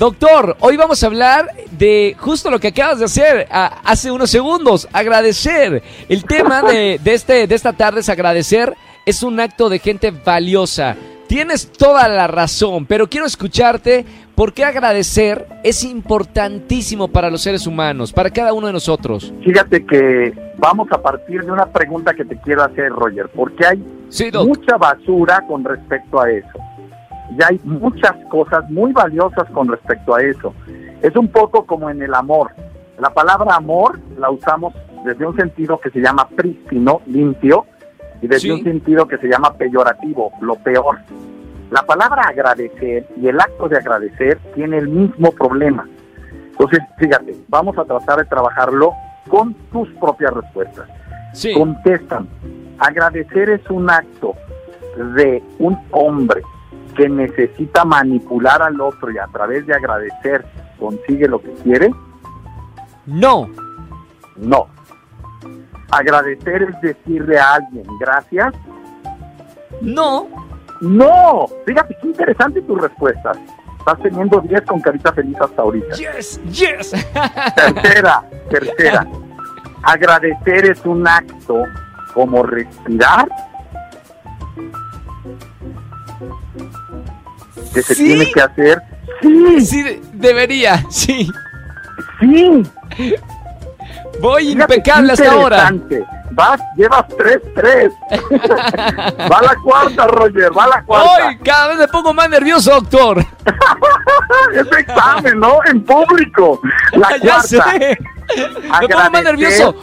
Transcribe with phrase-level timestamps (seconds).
[0.00, 4.28] Doctor, hoy vamos a hablar de justo lo que acabas de hacer a- hace unos
[4.28, 5.82] segundos, agradecer.
[6.10, 8.74] El tema de, de este, de esta tarde es agradecer,
[9.06, 10.96] es un acto de gente valiosa.
[11.28, 14.04] Tienes toda la razón, pero quiero escucharte
[14.34, 19.32] por qué agradecer es importantísimo para los seres humanos, para cada uno de nosotros.
[19.42, 23.82] Fíjate que vamos a partir de una pregunta que te quiero hacer, Roger, porque hay
[24.10, 26.48] Sí, mucha basura con respecto a eso.
[27.30, 30.54] Y hay muchas cosas muy valiosas con respecto a eso.
[31.02, 32.50] Es un poco como en el amor.
[32.98, 37.66] La palabra amor la usamos desde un sentido que se llama prístino, limpio,
[38.22, 38.50] y desde Sí.
[38.50, 40.98] un sentido que se llama peyorativo, lo peor.
[41.70, 45.86] La palabra agradecer y el acto de agradecer tiene el mismo problema.
[46.52, 48.92] Entonces, fíjate, vamos a tratar de trabajarlo
[49.28, 50.88] con tus propias respuestas.
[51.34, 52.26] Sí, Contestan.
[52.78, 54.34] Agradecer es un acto
[55.16, 56.40] de un hombre
[56.96, 60.44] que necesita manipular al otro y a través de agradecer
[60.78, 61.90] consigue lo que quiere.
[63.06, 63.48] no,
[64.36, 64.68] No.
[65.90, 68.52] Agradecer es decirle a alguien gracias.
[69.80, 70.26] no,
[70.80, 71.46] No.
[71.64, 73.38] Fíjate qué interesante tus respuestas.
[73.78, 75.94] Estás teniendo 10 con carita feliz hasta ahorita.
[75.94, 76.90] yes, yes.
[77.54, 79.06] Tercera, tercera.
[79.84, 81.62] Agradecer es un acto
[82.14, 83.28] como respirar
[87.74, 88.04] que se ¿Sí?
[88.04, 88.82] tiene que hacer.
[89.22, 91.30] Sí, Sí, de- debería, sí.
[92.20, 92.62] sí.
[94.20, 95.72] Voy Fíjate impecable hasta ahora.
[96.30, 97.92] Vas, llevas 3-3.
[99.32, 101.28] va la cuarta, Roger, va la cuarta.
[101.28, 101.38] ¡Ay!
[101.38, 103.18] Cada vez me pongo más nervioso, doctor.
[104.54, 105.58] Es examen, ¿no?
[105.66, 106.60] En público.
[106.92, 107.42] La ya cuarta.
[107.72, 107.98] sé.
[108.80, 109.74] Me pongo más nervioso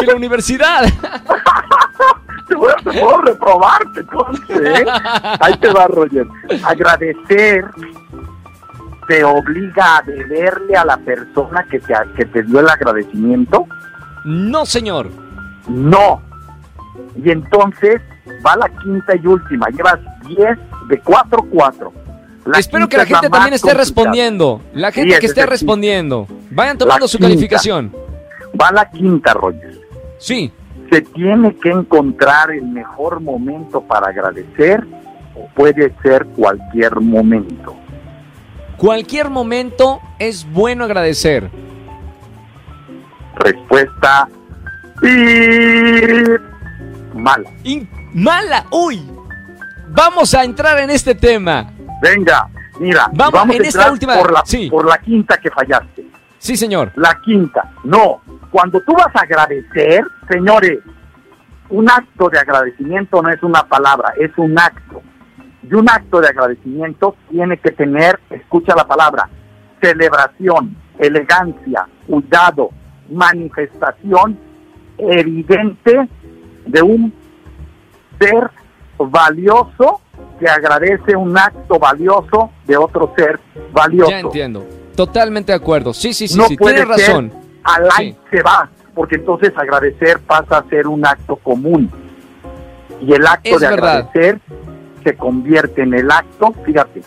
[0.00, 0.84] que la universidad.
[3.00, 4.86] Puedo reprobarte, conste, ¿eh?
[5.40, 6.26] Ahí te va, Roger.
[6.64, 7.64] Agradecer
[9.06, 13.66] te obliga a deberle a la persona que te, que te dio el agradecimiento.
[14.24, 15.10] No, señor.
[15.68, 16.22] No.
[17.22, 18.00] Y entonces
[18.46, 19.66] va la quinta y última.
[19.68, 21.92] Llevas 10 de 4-4.
[22.46, 23.74] La Espero que la gente también esté complicada.
[23.84, 24.60] respondiendo.
[24.72, 26.26] La gente que es esté respondiendo.
[26.50, 27.28] Vayan tomando La su quinta.
[27.28, 27.92] calificación.
[28.60, 29.80] Va la quinta, Roger.
[30.18, 30.50] Sí.
[30.94, 34.86] Se tiene que encontrar el mejor momento para agradecer
[35.34, 37.74] o puede ser cualquier momento.
[38.76, 41.50] Cualquier momento es bueno agradecer.
[43.34, 44.28] Respuesta
[45.00, 46.40] ¡pip!
[47.14, 47.50] mala.
[47.64, 48.64] In- mala.
[48.70, 49.02] Uy.
[49.88, 51.72] Vamos a entrar en este tema.
[52.00, 54.68] Venga, mira, Vamos, vamos, en a esta entrar última- por la, sí.
[54.70, 56.04] por la quinta que fallaste.
[56.38, 56.92] Sí, señor.
[56.94, 58.20] La quinta, no.
[58.54, 60.78] Cuando tú vas a agradecer, señores,
[61.70, 65.02] un acto de agradecimiento no es una palabra, es un acto.
[65.68, 69.28] Y un acto de agradecimiento tiene que tener, escucha la palabra,
[69.82, 72.70] celebración, elegancia, cuidado,
[73.10, 74.38] manifestación
[74.98, 76.08] evidente
[76.64, 77.12] de un
[78.20, 78.52] ser
[78.98, 80.00] valioso
[80.38, 83.40] que agradece un acto valioso de otro ser
[83.72, 84.64] valioso Ya entiendo.
[84.94, 85.92] Totalmente de acuerdo.
[85.92, 86.56] Sí, sí, sí, no sí.
[86.56, 87.43] Tienes razón.
[87.64, 87.90] Al Sí.
[87.98, 91.90] aire se va, porque entonces agradecer pasa a ser un acto común.
[93.00, 93.88] Y el acto Es de verdad.
[93.98, 94.40] agradecer
[95.02, 97.02] se convierte en el acto, fíjate,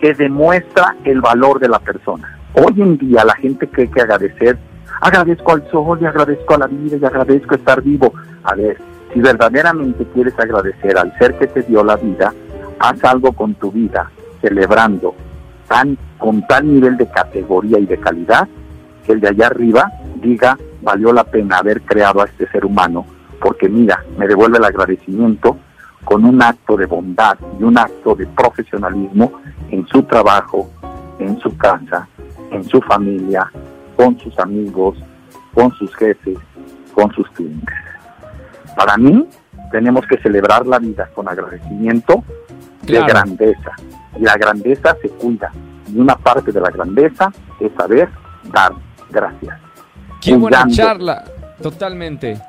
[0.00, 2.38] que demuestra el valor de la persona.
[2.54, 4.58] Hoy en día la gente cree que agradecer,
[5.00, 8.12] agradezco al sol y agradezco a la vida y agradezco estar vivo.
[8.44, 8.76] A ver,
[9.14, 12.32] si verdaderamente quieres agradecer al ser que te dio la vida,
[12.78, 14.10] haz algo con tu vida,
[14.42, 15.14] celebrando
[15.68, 18.46] tan, con tal nivel de categoría y de calidad
[19.08, 23.06] que el de allá arriba diga valió la pena haber creado a este ser humano,
[23.40, 25.56] porque mira, me devuelve el agradecimiento
[26.04, 29.32] con un acto de bondad y un acto de profesionalismo
[29.70, 30.70] en su trabajo,
[31.18, 32.06] en su casa,
[32.50, 33.50] en su familia,
[33.96, 34.98] con sus amigos,
[35.54, 36.36] con sus jefes,
[36.92, 37.74] con sus clientes.
[38.76, 39.26] Para mí,
[39.72, 42.22] tenemos que celebrar la vida con agradecimiento
[42.84, 43.06] Claro.
[43.06, 43.72] de grandeza.
[44.18, 45.50] Y la grandeza se cuida.
[45.92, 48.08] Y una parte de la grandeza es saber
[48.52, 48.72] dar
[49.10, 49.58] gracias.
[50.20, 51.24] Qué buena charla.
[51.62, 52.40] Totalmente.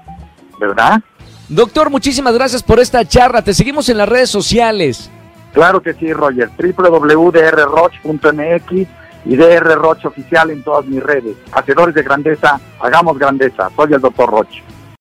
[0.60, 1.00] ¿Verdad?
[1.48, 3.42] Doctor, muchísimas gracias por esta charla.
[3.42, 5.10] Te seguimos en las redes sociales.
[5.54, 6.50] Claro que sí, Roger.
[6.58, 8.88] www.drroch.mx
[9.26, 11.36] y DR Roch oficial en todas mis redes.
[11.52, 13.70] Hacedores de grandeza, hagamos grandeza.
[13.76, 14.62] Soy el doctor Roch.